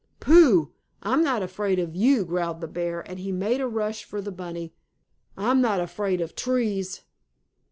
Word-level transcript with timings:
"Pooh! 0.19 0.71
I'm 1.03 1.23
not 1.23 1.43
afraid 1.43 1.77
of 1.77 1.95
you!" 1.95 2.25
growled 2.25 2.59
the 2.59 2.67
bear, 2.67 3.01
and 3.07 3.19
he 3.19 3.31
made 3.31 3.61
a 3.61 3.67
rush 3.67 4.03
for 4.03 4.19
the 4.19 4.31
bunny. 4.31 4.73
"I'm 5.37 5.61
not 5.61 5.79
afraid 5.79 6.21
of 6.21 6.33
trees." 6.35 7.03